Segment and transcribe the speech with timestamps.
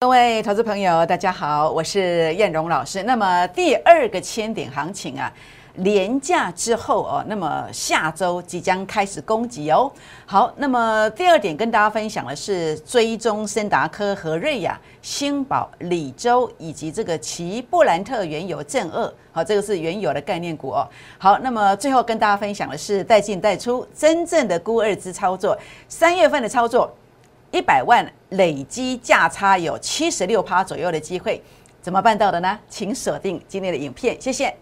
[0.00, 3.02] 各位投资朋友，大家好，我是燕荣老师。
[3.02, 5.28] 那么第二个千点行情啊，
[5.74, 9.90] 连假之后哦，那么下周即将开始攻击哦。
[10.24, 20.88] 好，那么第二点跟大家分享的是追踪森达科和瑞亚、新宝、李州以及这个奇布兰特原油正二，好，这个是原油的概念股哦。
[21.18, 25.58] 好，那么最后跟大家分享的是带进带出真正的估二之操作，
[25.88, 26.88] 三月份的操作。
[27.50, 31.42] 一百万累积价差有七十六趴左右的机会，
[31.80, 32.58] 怎么办到的呢？
[32.68, 34.54] 请锁定今天的影片，谢谢。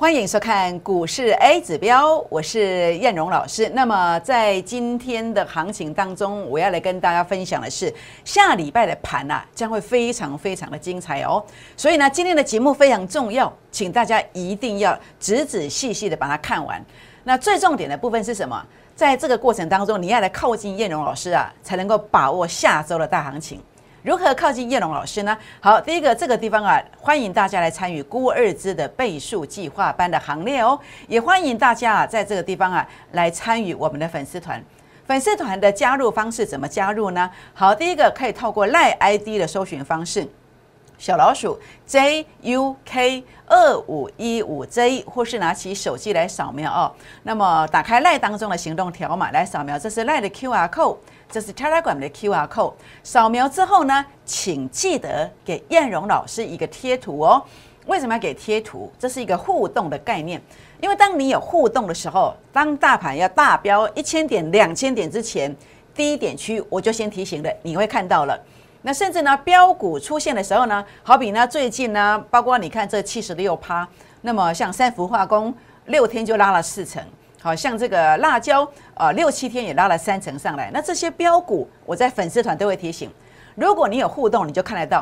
[0.00, 3.68] 欢迎收看股市 A 指标，我是燕荣老师。
[3.74, 7.92] 那么在今天的行情当中，我要来跟大家分享的是
[8.24, 11.44] 下礼拜的盘呐，将会非常非常的精彩哦。
[11.76, 16.82] 所以呢，今天的节目非常重要，请大家一定要仔仔细细的把它看完。
[17.22, 18.58] 那最重点的部分是什么？
[18.96, 23.60] 在这个过程当中，你要来靠近燕荣老师啊，才能够把握下周的大行情。
[24.02, 25.36] 如何靠近叶龙老师呢？
[25.60, 34.62] 好，第一个这个地方啊，欢迎大家来参与孤二支的倍数计划班的行列哦，也欢迎大家啊，在这个地方啊来参与我们的粉丝团。
[35.06, 37.30] 粉丝团的加入方式怎么加入呢？
[37.52, 40.26] 好，第一个可以透过赖 ID 的搜寻方式，
[41.00, 46.92] 小老鼠 JUK 二五一五 J，或是拿起手机来扫描哦。
[47.22, 50.98] 那么打开 LINE 当中的行动条码来扫描，这是 LINE 的 QR code。
[51.30, 57.42] 这是 Telegram 的 QR code，扫描之后呢，请记得给燕荣老师一个贴图哦。
[57.86, 58.92] 为什么要给贴图？
[58.98, 60.42] 这是一个互动的概念。
[60.82, 65.56] 因为当你有互动的时候，当大盘要大标一千点、两千点之前，
[65.94, 68.38] 第一点区我就先提醒了，你会看到了。
[68.82, 73.86] 那甚至呢，标股出现的时候呢，好比呢最近呢，包括你看这七十六趴，
[74.22, 75.54] 那么像三氟化工
[75.86, 77.02] 六天就拉了四成。
[77.42, 80.70] 好像这个辣椒，呃，六七天也拉了三成上来。
[80.74, 83.10] 那这些标股，我在粉丝团都会提醒。
[83.54, 85.00] 如果你有互动，你就看得到；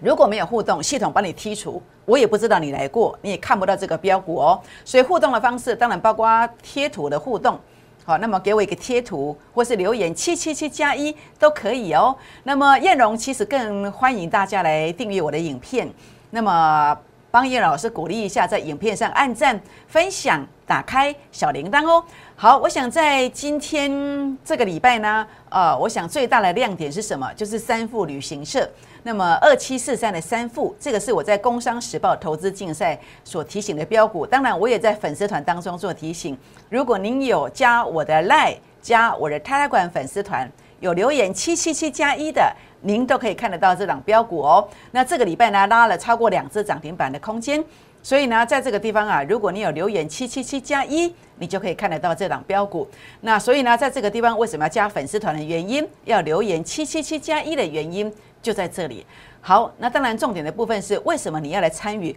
[0.00, 4.60] 如果没有互动，系统帮你剔除，我也不知道你来过，你也看不到这个标股哦。
[4.84, 7.60] 所以互动的方式，当然包括贴图的互动。
[8.04, 12.16] 好，那么给我一个贴图，或是留言七七七加一都可以哦。
[12.44, 15.88] 那么燕荣其实更欢迎大家来订阅我的影片。
[16.30, 16.96] 那么。
[17.32, 19.58] 帮燕老师鼓励一下，在影片上按赞、
[19.88, 22.04] 分享、打开小铃铛哦。
[22.36, 27.32] 好，我想在今天这个礼拜呢，呃，我想最大的亮点是什么？
[27.32, 28.70] 就是三富旅行社。
[29.04, 34.24] 那么二七四三的三富，这个是我在工商时报投资竞赛所提醒的标股。
[34.24, 36.36] 当然，我也在粉丝团当中做提醒。
[36.68, 42.54] 如果您有加我的 Line、加我的泰来馆粉丝团，有留言七七七加一的。
[42.84, 44.68] 您都可以看得到这档标股哦。
[44.90, 47.64] 那这个礼拜呢，拉了超过两只涨停板的空间。
[48.02, 52.88] 所以呢，在这个地方啊，如果你有留言七七七加一，你就可以看得到这档标股。
[53.20, 58.12] 那所以呢，在这个地方为什么要加粉丝团的原因，要留言七七七加一的原因
[58.42, 59.06] 就在这里。
[59.40, 62.14] 好，那当然重点的部分是为什么你要来参与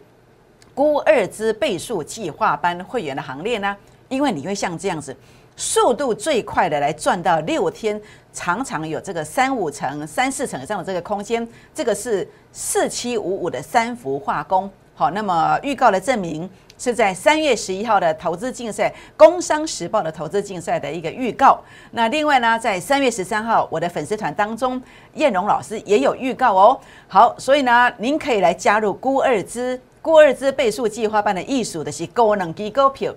[0.73, 3.77] 估二之倍数计划班会员的行列呢？
[4.09, 5.15] 因为你会像这样子。
[5.57, 7.99] 速度最快的来赚到六天，
[8.33, 11.47] 常常有这个三五成、三四成以上的这个空间。
[11.73, 21.59] 这个是四七五五的三幅化工，好，那么预告的证明是在三月十一号的投资竞赛，《工商时报》的投资竞赛的一个预告。
[21.91, 24.81] 那另外呢，在三月十三号，我的粉丝团当中，
[25.13, 26.79] 燕荣老师也有预告哦。
[27.07, 33.13] 好，所以呢，您可以来加入孤二支孤二支倍数计划班的艺术的是高能机构票。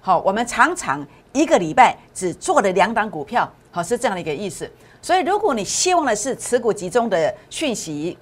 [0.00, 1.06] 好，我们常常。
[1.32, 4.68] 一个礼拜只做了两档股票，好是这样的一个意思。
[5.00, 8.18] 所以，如果你希望的是持股集中的讯息，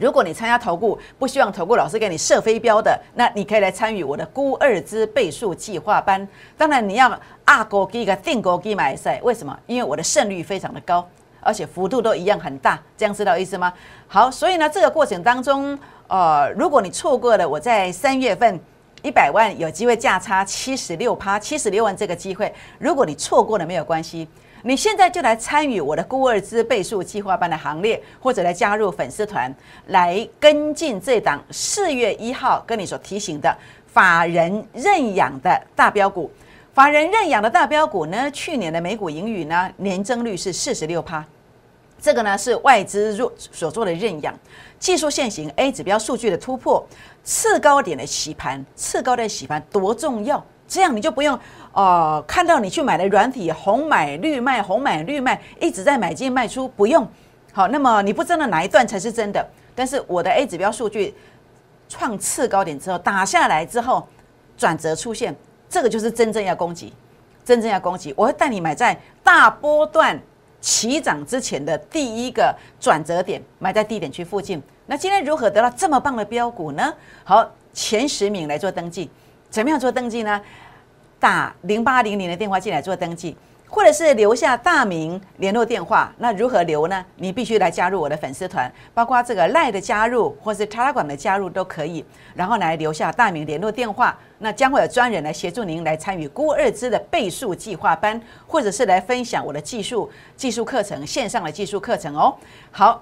[0.00, 6.26] 如果你参加投顾，不希望投顾老师给你设飞镖的，那你可以来参与我的估二之倍数计划班。
[6.56, 9.56] 当然，你要二股基个定股基买赛，为什么？
[9.66, 11.06] 因为我的胜率非常的高，
[11.40, 13.72] 而且幅度都一样很大，这样知道意思吗？
[14.08, 15.78] 好，所以呢，这个过程当中，
[16.08, 18.58] 呃，如果你错过了我在三月份。
[19.02, 24.28] 一百万有机会价差七十六趴，七十六万这个机会，如果你错过了没有关系，
[24.62, 29.52] 你现在就来参与我的孤二资倍数计划班的行列，或者来加入粉丝团，
[29.86, 36.30] 来跟进这档四月一号跟你所提醒的法人认养的大标股。
[36.74, 41.24] 法人认养的大标股呢，去年的美股盈余呢，年增率是四十六趴，
[42.00, 44.38] 这个呢是外资入所做的认养，
[44.78, 46.86] 技术线型 A 指标数据的突破。
[47.22, 50.42] 次高点的洗盘，次高的洗盘多重要？
[50.70, 51.36] 这样你就不用
[51.72, 57.06] 哦，看到你去买的软体红买绿卖，红买绿卖，一直在买进卖出，不用。
[57.52, 59.44] 好，那么你不知道哪一段才是真的？
[59.74, 61.12] 但是我的 A 指标数据
[61.88, 64.06] 创次高点之后打下来之后
[64.56, 65.34] 转折出现，
[65.68, 66.92] 这个就是真正要攻击，
[67.44, 68.14] 真正要攻击。
[68.16, 70.16] 我会带你买在大波段
[70.60, 74.62] 起涨之前的第一个转折点，买在低点区附近。
[74.86, 76.94] 那今天如何得到这么棒的标股呢？
[77.24, 79.10] 好，前十名来做登记，
[79.50, 80.40] 怎么样做登记呢？
[81.18, 83.36] 打零八零零的电话进来做登记。
[83.72, 87.06] 或者是留下大名、联络电话，那如何留呢？
[87.14, 92.04] 你必须来加入我的粉丝团，包括这个赖的加入，或是 Telegram 的加入都可以。
[92.34, 102.34] 然后来留下大名、联络电话，那将会有专人来协助您来参与估二支的倍数计划班，或者是来分享我的技术技术课程线上的技术课程哦。
[102.72, 103.00] 好，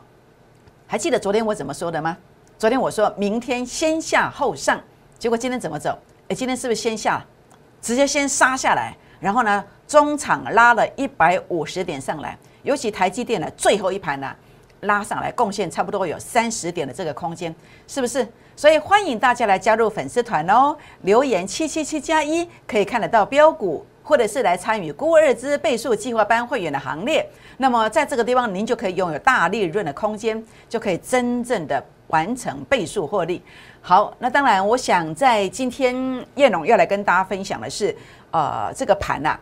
[0.87, 2.15] 还记得昨天我怎么说的吗？
[2.59, 4.79] 昨天我说明天先下后上，
[5.19, 5.99] 结果今天怎么走？
[6.29, 7.25] 诶，今天是不是先下，
[7.81, 9.65] 直接先杀下来，然后呢？
[9.87, 14.31] 中场拉了一百五十点上来，尤其台积电的最后一盘呢，
[14.81, 17.55] 拉上来贡献差不多有三十点的这个空间，
[17.87, 18.29] 是不是？
[18.55, 27.27] 所以欢迎大家来加入粉丝团哦，留言七七七加一可以看得到标股，或者是来参与估二资倍数计划班会员的行列。
[27.57, 33.43] 那么在这个地方，您就可以拥有大利润的空间，就可以真正的完成倍数获利。
[33.89, 35.97] 好，那当然，我想在今天
[36.35, 37.97] 叶龙要来跟大家分享的是，
[38.31, 39.35] 呃，这个盘呐。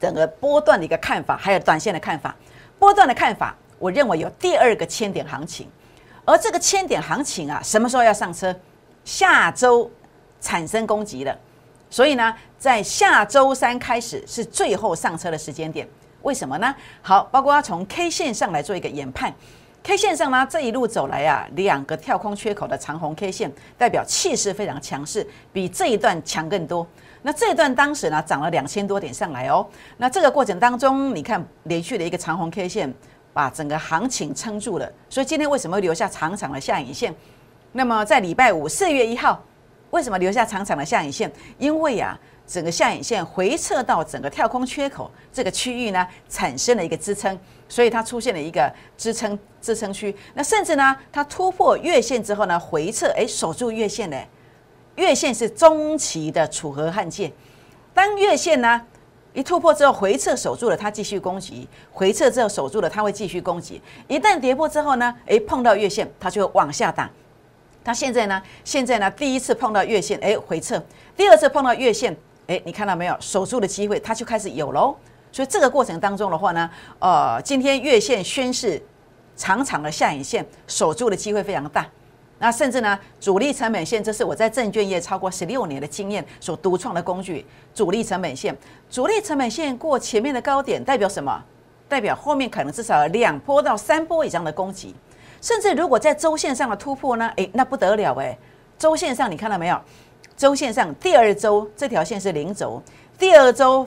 [0.00, 2.32] 整个波段的一个看法，还有短线的看法。
[2.78, 5.68] 波段的看法，我认为有第二个千点行情，
[6.24, 8.54] 而这个千点行情啊，什么时候要上车？
[9.04, 9.90] 下周
[10.40, 11.36] 产生攻击了，
[11.90, 15.84] 所以呢，在下周三开始是最后上车的时间点。
[16.22, 16.72] 为什么呢？
[17.02, 19.34] 好，包括要从 K 线上来做一个研判
[19.84, 26.86] ，K 线上呢，这一路走来啊，两个跳空缺口的长红 K 线，代表气势非常强势，比这一段强更多。
[27.20, 29.66] 那这一段当时呢涨了两千多点上来哦，
[29.98, 32.92] 那这个过程当中，你看连续的一个长红 K 线
[33.34, 37.14] 把整个行情撑住了，所以今天为什么会留下长长的下影线？
[37.72, 39.42] 那么在礼拜五四月一号，
[39.90, 41.30] 为什么留下长长的下影线？
[41.58, 47.38] 因为呀，整个下影线回撤到整个跳空缺口这个区域呢，产生了一个支撑，
[47.68, 50.14] 所以它出现了一个支撑支撑区。
[50.34, 54.28] 那甚至呢，它突破月线之后呢，回撤哎守住月线嘞。
[54.96, 57.32] 月线是中期的楚河汉界，
[57.92, 58.80] 当月线呢
[59.32, 63.82] 一突破之后回撤守住了，它继续攻击；回撤之后守住了，它会继续攻击。
[64.06, 67.10] 一旦跌破之后呢，诶，碰到月线，它就往下打。
[67.82, 70.78] 它现在呢，现在呢，第一次碰到月线，诶，回撤；
[71.16, 73.16] 第二次碰到月线，诶，你看到没有？
[73.20, 74.96] 守住的机会，它就开始有喽。
[75.32, 78.80] 所以这个过程当中的话呢，呃，今天月线宣示
[79.34, 81.86] 长长的下影线守住的机会非常大。
[82.38, 87.44] 那甚至呢，主力成本线，这是我在证券业超过十六年的经验所独创的工具。
[87.74, 88.56] 主力成本线，
[88.90, 91.42] 主力成本线过前面的高点，代表什么？
[91.88, 94.94] 代表后面可能至少有两波到三波以上的攻击。
[95.40, 97.30] 甚至如果在周线上的突破呢？
[97.36, 98.36] 诶，那不得了诶，
[98.78, 99.80] 周线上你看到没有？
[100.36, 102.82] 周线上第二周这条线是零轴，
[103.18, 103.86] 第二周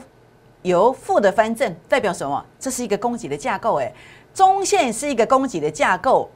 [0.62, 2.44] 由负的翻正，代表什么？
[2.58, 3.92] 这是一个供给的架构诶，
[4.32, 6.28] 中线是一个供给的架构。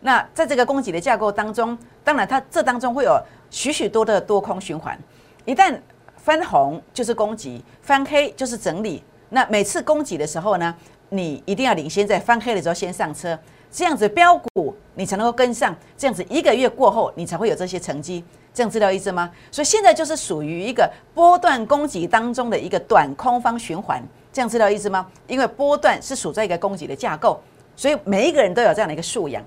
[0.00, 3.16] 那在这个供给的架构当中，当然它这当中会有
[3.50, 4.98] 许许多的多空循环。
[5.44, 5.78] 一旦
[6.16, 9.02] 翻红就是攻击，翻黑就是整理。
[9.28, 10.74] 那每次攻击的时候呢，
[11.10, 13.38] 你一定要领先，在翻黑的时候先上车，
[13.70, 15.74] 这样子标股你才能够跟上。
[15.96, 18.24] 这样子一个月过后，你才会有这些成绩。
[18.52, 19.30] 这样知道意思吗？
[19.50, 24.02] 所以现在就是属于一个波段攻击当中的一个短空方循环。
[24.32, 25.06] 这样知道意思吗？
[25.26, 27.40] 因为波段是属在一个攻击的架构，
[27.74, 29.42] 所以每一个人都有这样的一个素养。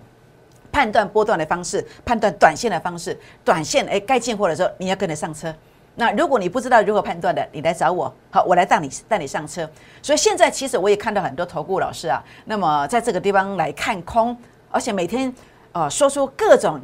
[0.73, 5.53] 判断波段的方式，判断短线的方式，短线哎该进货的时候你要跟着上车。
[5.95, 9.69] 那如果你不知道如何判断的，你来找我，好，我来带你带你上车。
[10.01, 14.35] 所以现在其实我也看到很多投顾老师啊，那么在这个地方来看空，
[14.71, 15.33] 而且每天
[15.71, 16.81] 呃说出各种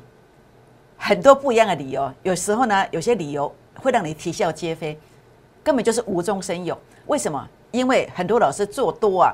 [0.99, 4.99] 很多不一样的理由，有时候呢有些理由会让你啼笑皆非，
[5.63, 6.77] 根本就是无中生有。
[7.07, 7.47] 为什么？
[7.71, 9.33] 因为很多老师做多啊。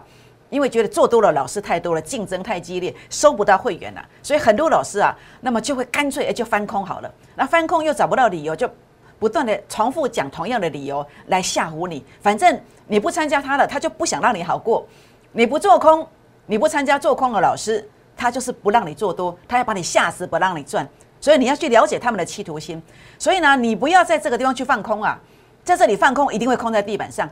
[0.51, 7.11] 因为觉得做多了老师太多了，竞争太激烈，收不到会员了，所以很多老师啊，那么就会干脆就翻空好了。
[7.35, 8.69] 那翻空又找不到理由，就
[9.17, 12.05] 不断的重复讲同样的理由来吓唬你。
[12.21, 12.57] 反正
[12.87, 14.87] 你不参加他的，他就不想让你好过。
[15.31, 16.07] 你不做空，
[16.45, 20.87] 你不参加做空的老师，他就是不让你做多，他要把你吓死，不让你赚。
[21.25, 22.79] 所以你要去了解他们的企图心。
[23.17, 25.19] 所以呢，你不要在这个地方去放空啊，
[25.63, 27.27] 在这里放空一定会空在地板上。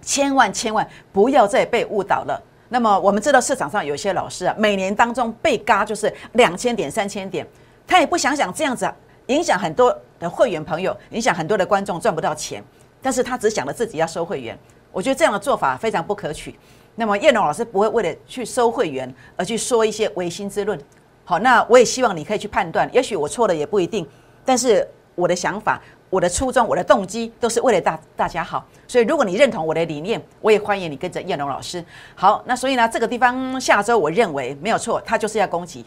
[0.00, 2.40] 千万千万不要再被误导了。
[2.68, 7.44] 那么我们知道市场上有些老师啊，每年当中被嘎就是两千点、三千点，
[7.84, 8.88] 他也不想想这样子
[9.26, 12.62] 影响很多的会员朋友，影响很多的观众赚不到钱，
[13.02, 14.56] 但是他只想着自己要收会员。
[14.92, 16.56] 我觉得这样的做法非常不可取。
[16.94, 20.80] 那么叶龙老师不会为了去收会员而去说一些违心之论。
[21.28, 24.06] 好，那我也希望你可以去判断，也许我错了也不一定。
[24.44, 28.64] 但是我的想法、我的初衷、我的动机都是为了大大家好。
[28.86, 31.84] 所以如果你认同我的理念，我也欢迎你跟着燕龙老师。
[32.14, 35.84] 好，那所以呢，这个地方下周我认为没有错，它就是要攻击，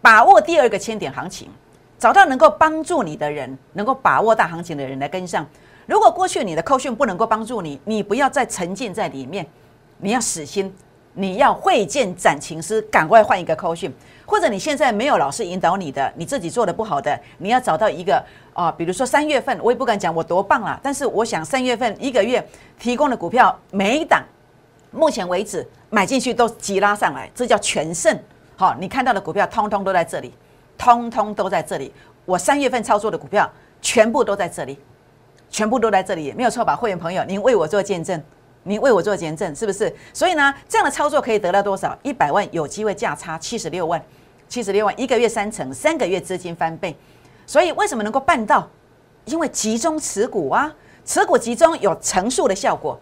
[0.00, 1.50] 把握第二个千点行情，
[1.98, 5.44] 找到能够帮助你的人，能够把握大行情的人来跟上。
[5.86, 9.44] 如果过去你的扣讯不能够帮助你，你不要再沉浸在里面，
[9.98, 10.72] 你要死心，
[11.18, 13.90] 你要会见斩情师，赶快换一个扣讯，
[14.26, 22.46] 或者你现在没有老师引导你的，你自己做的不好的，你要找到一个啊，比如说三月份，我也不敢讲我多棒了，但是我想三月份一个月
[22.78, 24.22] 提供的股票每一档，
[24.90, 28.14] 目前为止买进去都急拉上来，这叫全胜。
[28.54, 30.34] 好，你看到的股票通通都在这里，
[30.76, 31.90] 通通都在这里，
[32.26, 34.78] 我三月份操作的股票全部都在这里。
[35.48, 36.74] 全部都在这里，没有错吧？
[36.74, 38.20] 会员朋友，您为我做见证，
[38.66, 39.94] 你为我做见证，是不是？
[40.12, 41.96] 所以呢，这样的操作可以得到多少？
[42.02, 44.02] 一百万有机会价差七十六万，
[44.48, 46.94] 七十六万一个月三成，三个月资金翻倍。
[47.46, 48.68] 所以为什么能够办到？
[49.24, 50.72] 因为集中持股啊，
[51.04, 52.98] 持股集中有乘数的效果，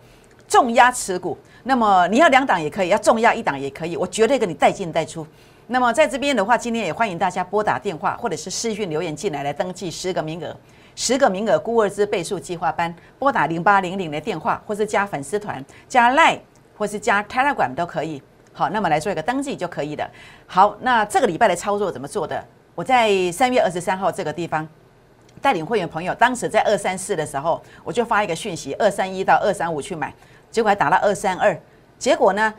[0.47, 1.37] 重压持股。
[1.65, 5.27] 那么你要两档也可以，要重压一档也可以，我绝对跟你带进带出。
[5.67, 10.55] 那么在这边的话，今天也欢迎大家拨打电话或者是私讯留言进来，来登记十个名额。
[10.97, 16.39] 十个名额，孤二之倍数计划班，拨打零八零零的电话，或是加粉丝团、加 Line，
[16.77, 18.23] 或是加 Telegram 都可以。
[18.53, 20.09] 好，那么来做一个登记就可以了。
[20.47, 22.45] 好，那这个礼拜的操作怎么做的？
[22.75, 24.67] 我在三月二十三号这个地方
[25.43, 30.15] 带领会员朋友，当时在二三四的时候，我就发一个讯息，二三一到二三五去买，
[30.51, 31.59] 结果还打到二三二，
[31.99, 32.55] 结果呢？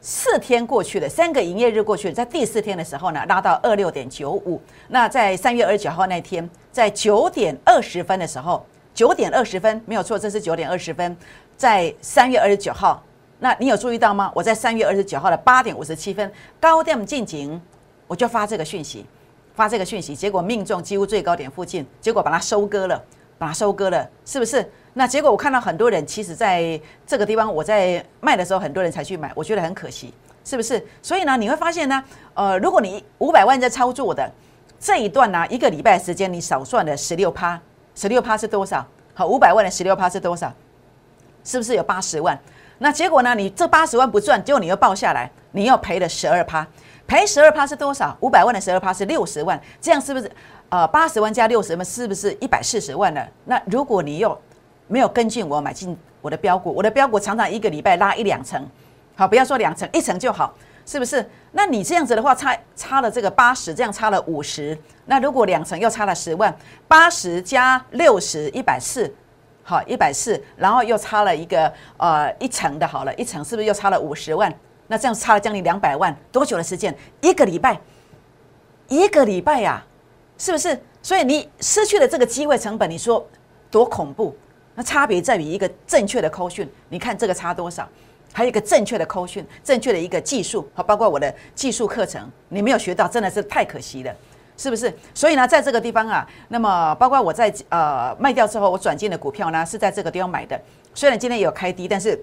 [0.00, 4.60] 四天过去了，三个营业日过去了，在第四天的时候呢，拉到二六点九五。
[4.88, 8.64] 那在三月二十九号那天，在九点二十分的时候，
[8.94, 11.16] 九点二十分没有错，这是九点二十分，
[11.56, 13.02] 在三月二十九号。
[13.40, 14.30] 那你有注意到吗？
[14.34, 17.60] 我在三月二十九号的八点五十七分高点进行，
[18.06, 19.04] 我就发这个讯息，
[19.54, 23.00] 发这个讯息，结果命中几乎最高点附近，结果把它收割了，
[23.36, 24.68] 把它收割了，是不是？
[24.94, 30.12] 那结果我看到很多人，其实在这个地方我在卖的时候，很多人才去买，我觉得很可惜，
[30.44, 30.84] 是不是？
[31.00, 32.02] 所以呢，你会发现呢，
[32.34, 34.28] 呃，如果你五百万在操作的
[34.80, 37.60] 这一段呢，一个礼拜时间你少算了十六趴，
[37.94, 38.84] 十六趴是多少？
[39.14, 40.52] 好，五百万的十六趴是多少？
[41.44, 42.38] 是不是有八十万？
[42.78, 43.34] 那结果呢？
[43.34, 46.66] 你这八十万不赚，结果你又报下来，你又赔了十二趴，
[47.06, 48.16] 赔十二趴是多少？
[48.20, 50.30] 五百万的十二趴是六十万，这样是不是？
[50.68, 53.26] 呃，八十万加六十万是不是一百四十万了？
[53.46, 54.38] 那如果你又
[54.88, 58.66] 没有跟进我买进我的标股，我的标股常常一个礼拜拉一两成，
[59.14, 60.52] 好，不要说两成，一成就好，
[60.84, 61.24] 是不是？
[61.52, 64.76] 那你这样子的话，差差了这个八十，这样差了五十，
[65.06, 66.54] 那如果两成又差了十万，
[66.88, 69.14] 八十加六十一百四，
[69.62, 74.52] 好，一百四，然后又差了一个呃一成的，好了，一成是不是又差了五十万？
[74.86, 76.96] 那这样差了将近两百万，多久的时间？
[77.20, 77.78] 一个礼拜，
[78.88, 79.84] 一个礼拜呀，
[80.38, 80.80] 是不是？
[81.02, 83.24] 所以你失去了这个机会成本，你说
[83.70, 84.36] 多恐怖？
[84.78, 87.88] 那差别在于一个正确的扣讯，你看这个差多少？
[88.32, 94.14] 还有一个正确的扣讯，正确的一个技术，好，包括我的技术课程，你没有学到，真的是太可惜了，
[94.56, 94.96] 是不是？
[95.12, 100.56] 所以呢，在这个地方啊，那么包括我在呃卖掉之后，我转进的股票呢，是在这个地方买的。
[100.94, 102.16] 虽然今天有开低，但是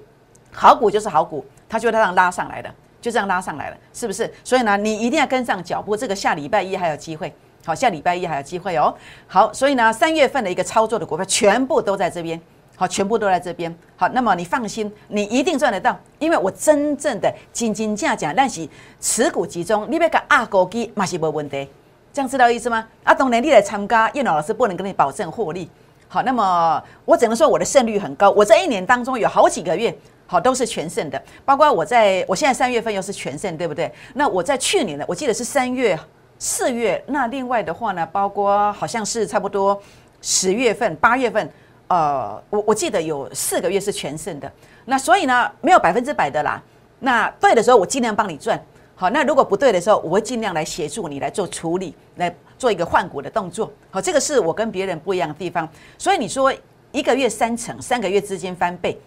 [0.53, 4.33] 好股就是好股，它就这样拉上来的，就这样拉上来了，是不是？
[4.45, 7.35] 所以呢，你一定要跟上脚步，这个下礼拜一还有机会。
[7.65, 8.93] 好，下礼拜一还有机会哦。
[9.25, 12.39] 好，所以呢，三月份的一个操作的股票全部都在这边。
[12.77, 13.73] 好，全部都在这边。
[13.95, 18.67] 好，那么你放心，你一定赚得到，因为我真正的斤斤价价，但是
[18.99, 21.67] 持股集中，你别个阿高基嘛是没问题。
[22.13, 22.85] 这样知道意思吗？
[23.03, 25.67] 啊，当然你来参加，叶老师不能跟你保证获利。
[26.07, 28.29] 好，那么我只能说我的胜率很高。
[28.29, 33.91] 我这一年当中有好几个月，好都是全胜的，包括我在我现在三月份又是全胜，对不对？
[34.13, 35.97] 那我在去年的，我记得是三月。
[36.37, 39.81] 四月，那另外的话呢，包括好像是差不多
[40.21, 41.49] 十月份、八月份，
[41.87, 44.51] 呃，我我记得有四个月是全胜的。
[44.85, 46.61] 那所以呢，没有百分之百的啦。
[46.99, 48.61] 那对的时候，我尽量帮你赚。
[48.95, 53.71] 好，那如果不对的时候，我会尽量来协助你来做处理，来做一个换股的动作。
[53.89, 55.67] 好，这个是我跟别人不一样的地方。
[55.97, 56.53] 所以你说
[56.91, 58.97] 一个月三成，三个月之间翻倍。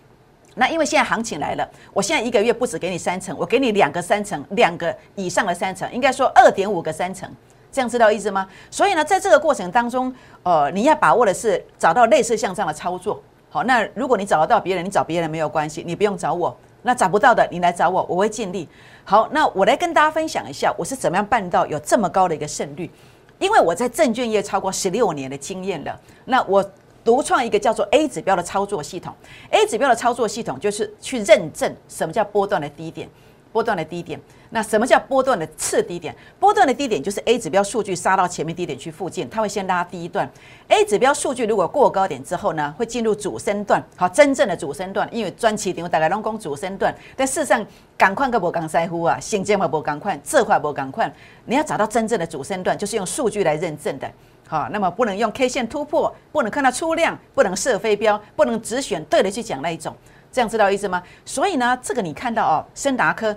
[0.59, 7.33] 那因为现在行情来了，我现在一个月不止给你三成，我给你两个三成，两个以上的三成，应该说二点五个三成，
[7.71, 8.45] 这样知道意思吗？
[8.69, 10.13] 所以呢，在这个过程当中，
[10.43, 13.23] 呃，你要把握的是找到类似像这样的操作。
[13.49, 16.55] 好，那如果你找得到别人，你找别人没有关系，你不用找我。
[16.83, 18.69] 那找不到的，你来找我，我会尽力。
[19.05, 22.91] 好，那我来跟大家分享一下，我是怎么样办到有这么高的一个胜率，
[23.39, 26.01] 因为我在证券业超过十六年的经验了。
[26.25, 26.69] 那我。
[27.09, 29.15] 独创一个叫做 A 指标的操作系统
[29.49, 33.09] ，A 指标的操作系统就是去认证什么叫波段的低点，
[33.51, 34.21] 波段的低点。
[34.51, 36.15] 那什么叫波段的次低点？
[36.39, 40.31] 波段的低点就是 A 指标数据杀到前面低点区附近，它会先拉低一段。
[40.69, 45.09] A 指标数据如果过高点之后呢，会进入主升段，好，真正的主升段。
[45.11, 51.11] 因为专期点大概拢讲主升段，但事实上赶快个无刚在乎啊，新建话无赶快，这块无赶快，
[51.47, 54.11] 你要找到真正的主升段，就是用数据来认证的。
[54.51, 59.95] 好，那么不能用 K 线突破，不能看到出量，不能射飞镖，不能只选对的去讲那一种，
[60.33, 61.03] 这样知道意思吗？
[61.27, 63.37] 所以呢，这个你看到哦，森达科。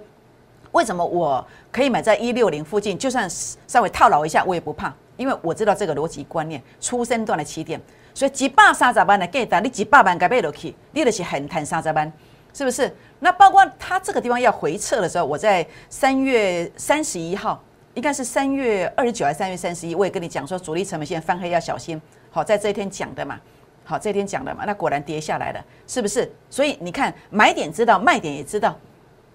[0.71, 2.97] 为什么我可以买在一六零附近？
[2.97, 3.29] 就算
[3.67, 7.77] 稍微套牢一下，我也不怕，因为我知道这个逻辑观念，出生段的起点。
[8.13, 12.09] 所以几百三十万的价单，你几百万该买落去，你的是很谈三十万，
[12.53, 12.93] 是不是？
[13.19, 17.61] 那包括它这个地方要回撤的时候，我在三月三十一号，
[17.93, 22.01] 应该是三月二十九还是三月三十一，我也跟你讲说，主力成本线翻黑要小心。
[22.29, 23.39] 好，在这一天讲的嘛，
[23.83, 26.31] 好，这一天讲的嘛，那果然跌下来了，是不是？
[26.49, 28.75] 所以你看，买点知道，卖点也知道，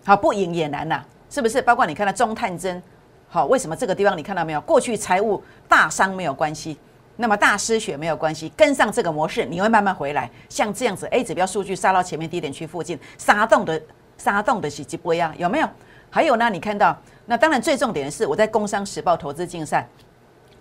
[0.05, 1.05] 好，不赢也难呐。
[1.29, 1.61] 是不是？
[1.61, 2.81] 包括你看到中探针，
[3.29, 4.61] 好，为什么这个地方你看到没有？
[4.61, 6.79] 过去财务大伤没有关系，
[7.17, 10.31] 那么大失血没有关系，跟上这个模式，你会慢慢回来。
[10.49, 13.83] 像这样子，A 指标数据杀到前面低点区附近，杀动的
[14.17, 15.35] 杀动的是几波呀？
[15.37, 15.69] 有没有？
[16.16, 16.49] 还有呢？
[16.49, 16.96] 你看到？
[17.26, 19.87] 那当然最重点的是，我在工商时报投资竞赛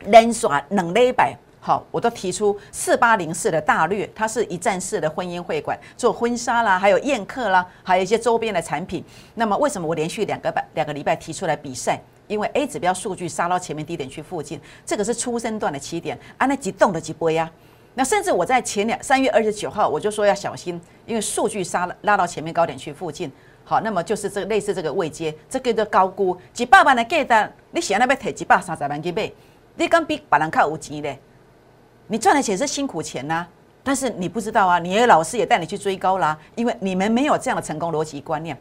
[0.07, 1.33] 连刷冷了一百。
[1.62, 9.01] 好，我都提出四八零四的大略，它是一站式的婚姻会馆，做婚纱啦，还有宴客啦，还有一些周边的产品。
[9.35, 11.97] 那么为什么我连续两个半两个礼拜提出来比赛？
[12.27, 17.50] 因为 A 指标数据杀到前面低点区附近，这个是出生段的起点，啊，那急动的几波呀。
[17.93, 23.31] 那甚至我在前两三月二十九号我就说要小心，因为数据杀了拉到前面高点区附近。
[23.67, 29.29] 好，那么就是这个类似这个位阶，这个叫高估几百万的价单，你想那边提几百三十万去买，
[29.75, 31.19] 你敢比别人较有钱嘞？
[32.07, 33.48] 你赚的钱是辛苦钱呐，
[33.84, 38.55] 但是你不知道啊，你的老师也带你去追高啦，因为你们没有这样的成功逻辑观念。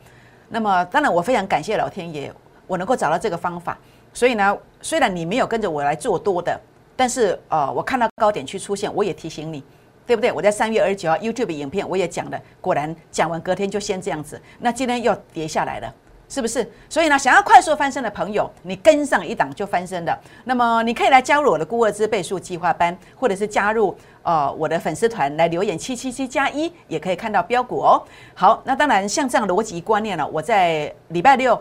[0.49, 2.33] 那么，当然我非常感谢老天爷，
[2.67, 3.77] 我能够找到这个方法。
[4.15, 6.59] 所以呢，虽然你没有跟着我来做多的，
[6.97, 9.63] 但是呃，我看到高点去出现，我也提醒你，
[10.07, 10.31] 对不对？
[10.33, 15.95] 我在三月二十九号 YouTube 影片我也讲了，果然讲完隔天就先这样子，那今天又跌下来了。
[16.27, 16.69] 是不是？
[16.89, 20.19] 所以呢，想要快速翻身的朋友，你跟上一档就翻身的。
[20.45, 28.03] 那么你可以来加入我的孤二之倍数计划班，或者是加入呃我的粉丝团来留言七七七加一，也可以看到标股哦。
[28.35, 31.61] 好，那当然像这样逻辑观念呢，我在礼拜六。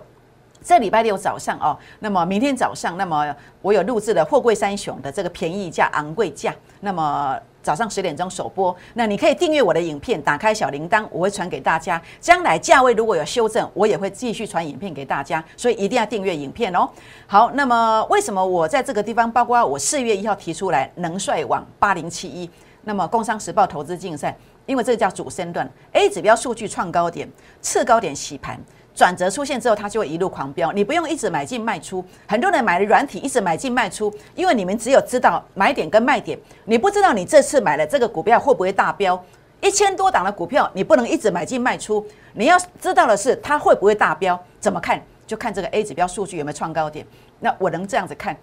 [0.62, 6.56] 在礼拜六早上哦，那么明天早上，那么我有录制的货柜三雄的这个便宜价、昂贵价。
[6.80, 12.00] 那么早上十点钟首播，那你可以订阅我的影片，打开小铃铛，我会传给大家。
[12.20, 16.88] 将来价位如果有修正，我也会继续传影片给大家，所以一定要订阅影片哦。
[17.26, 22.50] 好，那么为什么我在这个地方，包括我四月一号提出来能帅网八零七一，
[22.82, 28.60] 那么工商时报投资竞赛，因为这个叫主升段，A 指标数据创高点，次高点洗盘。
[28.96, 30.72] 转折出现之后，它就会一路狂飙。
[30.72, 39.22] 你不用一直买进卖出，很多人买了软体一直买进卖出，因为你们只有知道买点跟卖点，你不知道你这次买了这个股票会不会大飙。
[39.62, 44.40] 一千多档的股票，你不能一直买进卖出，你要知道的是它会不会大飙。
[44.60, 45.02] 怎么看？
[45.26, 47.06] 就看这个 A 指标数据有没有创高点。
[47.40, 48.36] 那我能这样子看，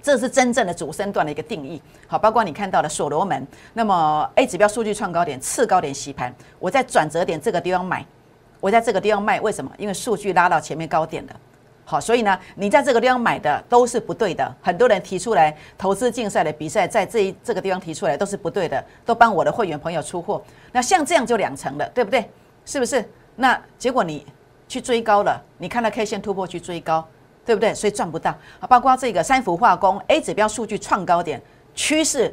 [0.00, 1.82] 这是真正的主升段的一个定义。
[2.06, 8.06] 好，包括你看到的所罗门，那么 A 指标数据创高点，次高点洗盘，我在转折点这个地方买。
[8.62, 9.68] 我在这个地方卖，为什么？
[9.76, 11.32] 因为数据拉到前面高点了，
[11.84, 14.54] 好，所以呢，你在这个地方买的都是不对的。
[14.62, 20.40] 很多人提出来投资竞赛的比赛，在这一这个地方提出来都是不对的，都帮我的会员朋友出货。
[20.70, 22.30] 那像这样就两成了，对不对？
[22.64, 23.04] 是不是？
[23.34, 24.24] 那结果你
[24.68, 27.04] 去追高了，你看到 K 线突破去追高，
[27.44, 27.74] 对不对？
[27.74, 28.30] 所以赚不到。
[28.60, 31.42] 啊包括这个三氟化工 A 指标数据创高点，
[31.74, 32.32] 趋势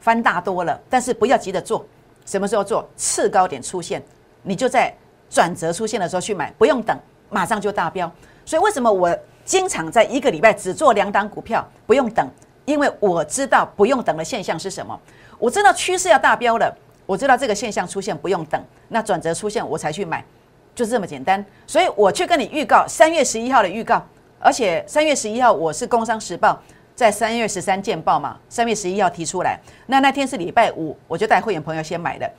[0.00, 1.86] 翻大多了，但是不要急着做，
[2.26, 2.84] 什么时候做？
[2.96, 4.02] 次高点出现，
[4.42, 4.92] 你就在。
[5.28, 6.96] 转折出现的时候去买，不用等，
[7.30, 8.10] 马上就大标。
[8.44, 12.26] 所以为什么我经常在一个礼拜只做两档股票，不用等？
[12.64, 14.98] 因为我知道不用等的现象是什么，
[15.38, 20.24] 我知道趋势要大标了，我知道这个现象出现不用等，那转折出现我才去买，
[20.74, 21.44] 就是这么简单。
[21.66, 24.02] 所以我去跟你预告三月十一号的预告，
[24.38, 26.58] 而且三月十一号我是工商时报
[26.94, 32.30] 在三月十三见报嘛，三月十一号提出来，那那天是礼拜五，我就带会员朋友先买的，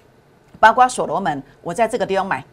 [0.60, 2.43] 包括所罗门，我在这个地方买。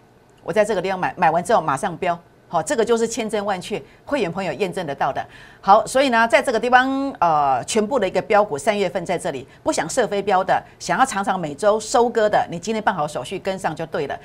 [0.43, 5.25] 我在这个地方买，买完之后马上标，好，这个就是千真万确，会员朋友验证得到的。
[5.61, 14.19] 好，所以呢，在这个地方，呃，全部的一个标股，三月份在这里，不想设飞标的，想要常常每周收割的，你今天办好手续跟上就对了。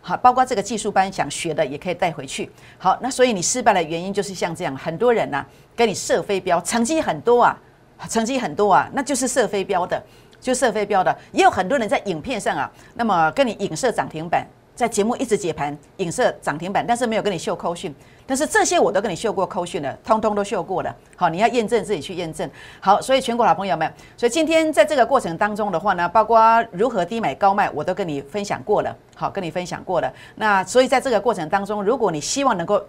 [0.00, 2.50] 好，包括这个技术班想学的也可以带回去。
[2.76, 5.46] 好，那所以你失败的原因就是像这样，很多人呐，
[5.76, 7.56] 跟你设飞标，成绩很多啊，
[8.08, 10.02] 成绩很多啊，那就是设飞标的，
[10.40, 14.44] 就设飞标的，也有很多人在影片上啊，那么跟你影射涨停板。
[14.74, 17.94] 在节目一直解盘，影射涨停板，但是没有跟你秀扣讯。
[18.26, 20.94] 但是这些我都跟你秀过扣讯了，通通都秀过了。
[21.14, 22.48] 好，你要验证自己去验证。
[22.80, 28.96] 好，所以全国老朋友们，所以今天在这个过程当中的话呢，包括如何低买高卖，我都跟你分享过了。
[29.14, 30.10] 好，跟你分享过了。
[30.36, 32.82] 那所以在这个过程当中，如果你希望能够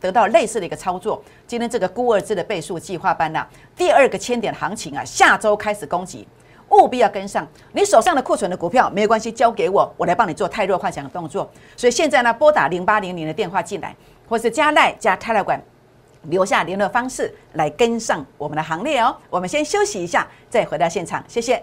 [0.00, 3.46] 得到类似的一个操作，今天这个孤二字的倍数计划班呐，
[3.76, 6.26] 第二个千点行情啊，下周开始攻击。
[6.70, 11.50] 务必要跟上，你手上的库存的股票没有关系，交给我，我来帮你做太弱幻想的动作。
[11.76, 13.94] 所以现在呢，拨打零八零零的电话进来，
[14.28, 15.60] 或是加赖加泰勒管，
[16.24, 19.16] 留下联络方式来跟上我们的行列哦。
[19.30, 21.62] 我们先休息一下，再回到现场，谢谢。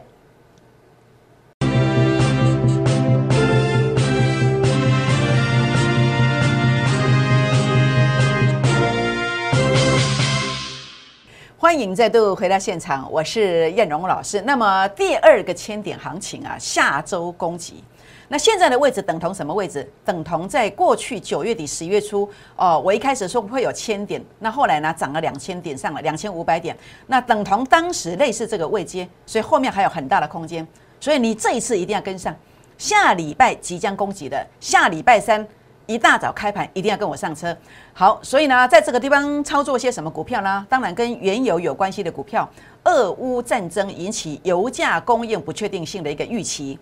[11.65, 14.39] 欢迎再度回到现场，我是燕荣老师。
[14.41, 17.83] 那么第二个千点行情啊，下周攻击。
[18.27, 19.91] 那现在的位置等同什么位置？
[20.05, 30.65] 等同在过去九月底、十月初哦，我一开始说会有千点，那后来呢涨了两千点，上了两千五百点，那等同当时类似这个位阶，所以后面还有很大的空间。
[30.99, 32.35] 所以你这一次一定要跟上，
[32.77, 35.43] 下礼拜即将攻击的，下礼拜三。
[35.87, 37.55] 一大早开盘一定要跟我上车，
[37.93, 40.65] 好，所以呢，在这个地方操作些什么股票呢？
[40.69, 42.49] 当然跟原油有关系的股票。
[42.85, 46.77] 俄乌战争引起油价供应不确定性的一个预期，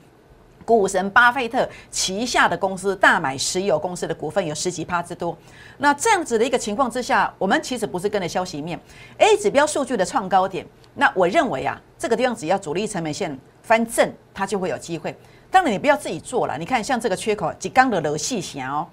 [0.66, 5.34] 股神巴菲特旗下的公司大买石油公司的股份有十几趴之多。
[5.78, 8.78] 那这样子的一个情况之下，我们其实不是跟着消息面
[9.18, 10.66] ，A 指标数据的创高点。
[10.96, 15.16] 那我认为啊，这个地方只要主力成本线翻正，它就会有机会。
[15.54, 16.58] 当然，你不要自己做了。
[16.58, 18.88] 你看，像这个缺口，几缸的楼细线哦，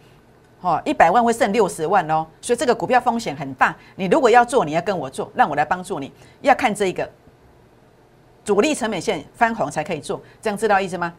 [0.61, 3.75] 哦，一百万会剩六十万哦，所以这个股票风险很大。
[3.97, 6.13] 你如果要做，你要跟我做，让我来帮助你。
[6.43, 7.11] 要看这个
[8.45, 11.15] 主力成本线翻红才可以做，这样知道意思吗？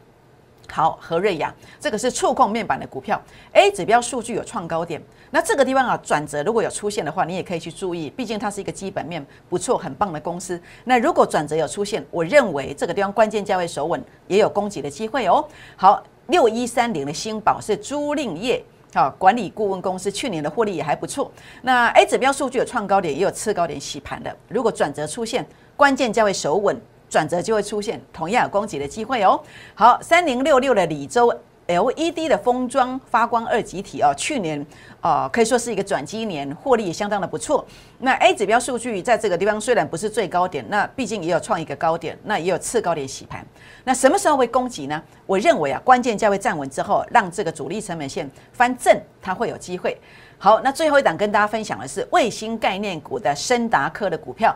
[0.70, 3.20] 好，和瑞雅这个是触控面板的股票
[3.52, 10.58] ，A 指标数据有创高点，那这个地方啊转折如果有出现的话，你也可以去注意，毕竟它是一个基本面不错、很棒的公司。
[10.84, 15.46] 那如果转折有出现，我认为这个地方关键价位守稳，也有攻击的机会哦。
[15.76, 21.30] 好，六一三零的新宝是租赁业好管理顾问公司，去年的获利也还不错。
[21.60, 25.46] 那 A 指标数据有创高点，也有次高点洗盘的，如果转折出现，
[25.76, 26.80] 关键价位守稳。
[27.12, 29.38] 转折就会出现同样有攻击的机会哦。
[29.74, 31.30] 好，三零六六的李州
[31.66, 34.66] LED 的封装发光二极体哦，去年
[35.02, 37.66] 哦可以说是一个转机年，获利也相当的不错。
[37.98, 43.46] 那 A 指标数据在这个地方虽然不是最高点，那毕竟也有创一个高点，那也有次高点洗盘。
[43.84, 45.02] 那什么时候会攻击呢？
[45.26, 49.98] 我认为啊，关键价位站稳之后，让这个主力成本线翻正，它会有机会。
[50.38, 54.54] 好，那最后一档跟大家分享的是卫星概念股的深达科的股票。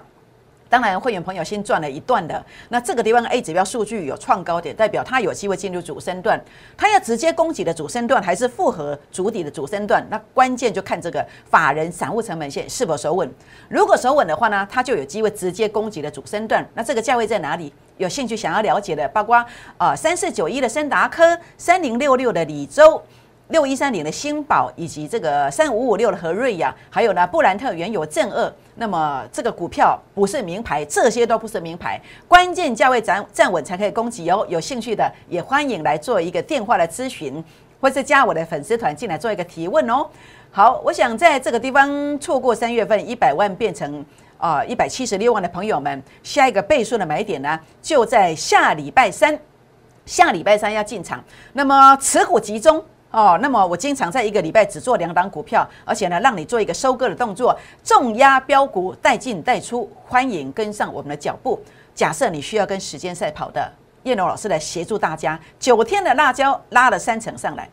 [0.69, 2.45] 当然，会员朋友先赚了一段的。
[2.69, 6.41] 那这个地方 A 指标数据有创高点，代表它有机会进入主升段。
[6.77, 10.05] 它要直接攻击的主升段，还是复合主底的主升段？
[10.11, 13.31] 那关键就看这个法人散户成本线是否守稳。
[13.69, 16.67] 如果守稳的话呢，它就有机会直接攻击的主升段。
[16.75, 17.73] 那这个价位在哪里？
[17.99, 19.43] 有兴趣想要了解的，包括
[19.79, 23.03] 啊三四九一的森达科，三零六六的李州。
[23.49, 34.45] 六一三零的新宝，以及这个三五五六的和瑞亚，还有呢布兰特原油正二，那么这个股票不是名牌，这些都不是名牌，关键价位站站稳才可以攻击哦。
[34.49, 37.43] 有兴趣的也欢迎来做一个电话的咨询，
[37.81, 40.05] 或是加我的粉丝团进来做一个提问哦。
[40.51, 44.05] 好，我想在这个地方错过三月份一百万变成
[44.39, 49.39] 啊一百七十六万的朋友们，下一个倍数的买点呢，就在下礼拜三，
[50.05, 52.85] 下礼拜三要进场，那么持股集中。
[53.11, 61.59] 哦，那么我经常在一个礼拜只做两档股票，而且呢，让你做一个收割的动作，重压标股带进带出，欢迎跟上我们的脚步。
[61.95, 67.67] 假设你需要跟时间赛跑的，叶龙老师来协助大家，九天的辣椒拉了三成上来，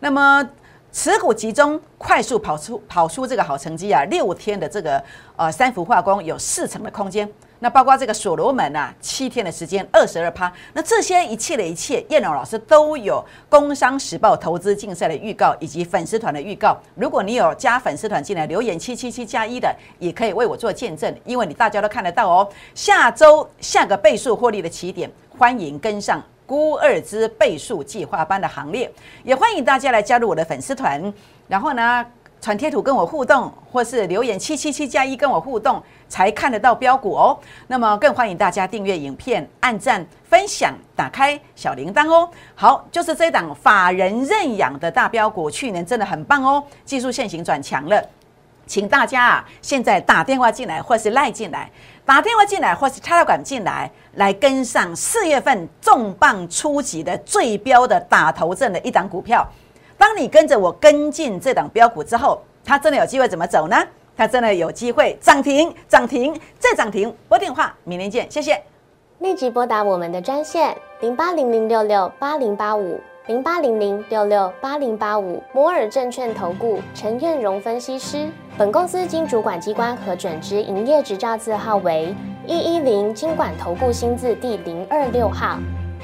[0.00, 0.48] 那么
[0.92, 5.02] 持股集中，快速跑出跑出这个好成绩啊，六天的这个
[5.36, 7.28] 呃三幅化工有四成的空间。
[7.58, 13.14] 那包括这个所罗门啊，七天的时间二十二趴，那这些一切的一切，叶龙老师都有
[13.48, 16.78] 《工商时报》投资竞赛的预告以及粉丝团的预告。
[16.94, 22.48] 如果你有加粉丝团进来留言七七七加一的，也可以为我做见证，因为你大家都看得到哦。
[22.74, 28.92] 下周下个倍数获利的起点，欢迎跟上孤二之倍数计划班的行列，
[29.24, 31.12] 也欢迎大家来加入我的粉丝团，
[31.48, 32.04] 然后呢？
[32.40, 37.36] 传贴图跟我互动，或是留言七七七加一跟我互动，才看得到标股哦。
[37.66, 42.28] 那么更欢迎大家订阅影片、按赞、分享、打开小铃铛哦。
[42.54, 48.02] 好，就是这档法人认养的大标股，去年真的很棒哦，技术线型转强了。
[48.68, 51.70] 请大家啊，现在打电话进来，或是赖进来，
[52.04, 59.48] 打电话进来，或是插管进来，来跟上四月份重磅初级的最标的打头阵的一档股票。
[59.98, 63.76] 当你跟着我跟进这档标股之后，它真的有机会怎么走呢？
[64.16, 67.14] 它真的有机会涨停、涨停再涨停。
[67.28, 68.62] 拨电话，明天见，谢谢。
[69.18, 78.26] 立即拨打我们的专线零八零零六六八零八五零八零零六六八零八五摩尔证券投顾陈彦荣分析师。
[78.58, 82.14] 本公司经主管机关核准之营业执照字号为
[82.46, 85.58] 一一零金管投顾新字第零二六号。